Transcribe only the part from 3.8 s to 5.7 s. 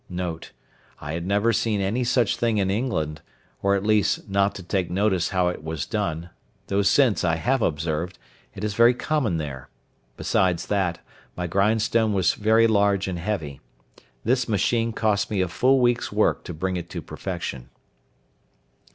least, not to take notice how it